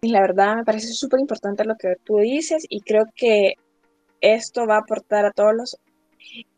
La 0.07 0.21
verdad 0.21 0.57
me 0.57 0.65
parece 0.65 0.87
súper 0.93 1.19
importante 1.19 1.65
lo 1.65 1.75
que 1.77 1.95
tú 2.03 2.17
dices 2.17 2.65
y 2.69 2.81
creo 2.81 3.05
que 3.15 3.55
esto 4.21 4.65
va 4.65 4.75
a 4.75 4.79
aportar 4.79 5.25
a 5.25 5.31
todos 5.31 5.55
los 5.55 5.77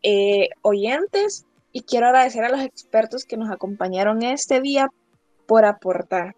eh, 0.03 0.49
oyentes 0.61 1.45
y 1.71 1.81
quiero 1.81 2.07
agradecer 2.07 2.43
a 2.43 2.49
los 2.49 2.61
expertos 2.61 3.25
que 3.25 3.37
nos 3.37 3.51
acompañaron 3.51 4.23
este 4.23 4.61
día 4.61 4.89
por 5.45 5.65
aportar. 5.65 6.35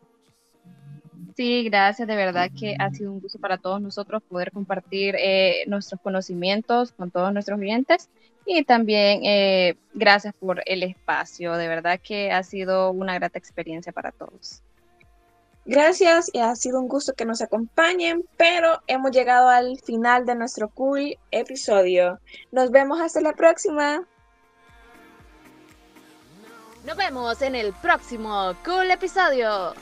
Sí, 1.36 1.64
gracias, 1.64 2.08
de 2.08 2.16
verdad 2.16 2.50
que 2.58 2.76
ha 2.78 2.90
sido 2.92 3.14
un 3.14 3.22
gusto 3.22 3.40
para 3.40 3.58
todos 3.58 3.82
nosotros 3.82 4.22
poder 4.24 4.52
compartir 4.52 5.16
eh, 5.18 5.64
nuestros 5.68 6.02
conocimientos 6.02 6.92
con 6.92 7.12
todos 7.12 7.32
nuestros 7.32 7.58
oyentes 7.60 8.10
y 8.46 8.64
también 8.66 9.22
eh, 9.24 9.76
gracias 9.94 10.34
por 10.34 10.62
el 10.66 10.84
espacio, 10.84 11.54
de 11.56 11.68
verdad 11.70 12.00
que 12.04 12.32
ha 12.32 12.44
sido 12.44 12.92
una 12.92 13.14
grata 13.14 13.40
experiencia 13.40 13.94
para 13.94 14.12
todos. 14.12 14.64
Gracias 15.66 16.32
y 16.34 16.40
ha 16.40 16.56
sido 16.56 16.80
un 16.80 16.88
gusto 16.88 17.14
que 17.14 17.26
nos 17.26 17.42
acompañen, 17.42 18.24
pero 18.38 18.80
hemos 18.88 19.12
llegado 19.12 19.50
al 19.50 19.80
final 19.80 20.26
de 20.26 20.36
nuestro 20.36 20.70
cool 20.70 21.18
episodio. 21.32 22.20
Nos 22.52 22.72
vemos 22.72 23.00
hasta 23.00 23.22
la 23.22 23.34
próxima. 23.34 24.04
Nos 26.86 26.98
vemos 26.98 27.42
en 27.42 27.56
el 27.56 27.74
próximo 27.74 28.56
cool 28.66 28.90
episodio. 28.90 29.74